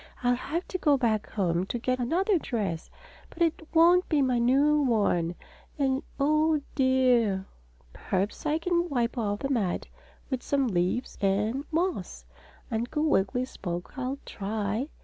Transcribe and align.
"I'll 0.23 0.33
have 0.33 0.67
to 0.69 0.79
go 0.79 0.97
back 0.97 1.29
home 1.29 1.67
to 1.67 1.77
get 1.77 1.99
another 1.99 2.39
dress, 2.39 2.89
and 3.31 3.43
it 3.43 3.61
won't 3.71 4.09
be 4.09 4.23
my 4.23 4.39
new 4.39 4.81
one 4.81 5.35
and 5.77 6.01
oh, 6.19 6.59
dear!" 6.73 7.45
"Perhaps 7.93 8.47
I 8.47 8.57
can 8.57 8.89
wipe 8.89 9.15
off 9.15 9.41
the 9.41 9.51
mud 9.51 9.85
with 10.31 10.41
some 10.41 10.65
leaves 10.65 11.19
and 11.21 11.65
moss," 11.71 12.25
Uncle 12.71 13.03
Wiggily 13.03 13.45
spoke. 13.45 13.95
"I'll 13.95 14.17
try." 14.25 14.89